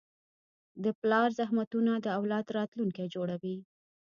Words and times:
د 0.83 0.85
پلار 0.99 1.27
زحمتونه 1.39 1.93
د 1.99 2.07
اولاد 2.17 2.45
راتلونکی 2.57 3.05
جوړوي. 3.15 3.57